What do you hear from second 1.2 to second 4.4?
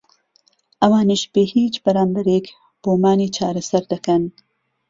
بێ هیچ بهرامبهرێك بۆمانی چارهسهر دهكهن